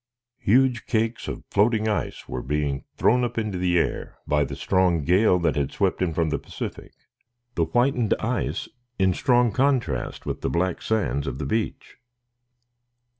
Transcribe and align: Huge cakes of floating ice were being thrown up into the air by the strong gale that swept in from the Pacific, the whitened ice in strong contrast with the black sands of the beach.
Huge 0.39 0.87
cakes 0.87 1.27
of 1.27 1.43
floating 1.51 1.87
ice 1.87 2.27
were 2.27 2.41
being 2.41 2.85
thrown 2.97 3.23
up 3.23 3.37
into 3.37 3.59
the 3.59 3.77
air 3.77 4.17
by 4.25 4.43
the 4.43 4.55
strong 4.55 5.03
gale 5.03 5.37
that 5.37 5.71
swept 5.71 6.01
in 6.01 6.11
from 6.11 6.31
the 6.31 6.39
Pacific, 6.39 6.91
the 7.53 7.65
whitened 7.65 8.15
ice 8.19 8.67
in 8.97 9.13
strong 9.13 9.51
contrast 9.51 10.25
with 10.25 10.41
the 10.41 10.49
black 10.49 10.81
sands 10.81 11.27
of 11.27 11.37
the 11.37 11.45
beach. 11.45 11.97